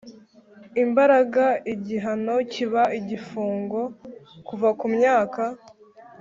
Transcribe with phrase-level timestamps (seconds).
[0.83, 3.79] imbaraga igihano kiba igifungo
[4.47, 5.43] kuva ku myaka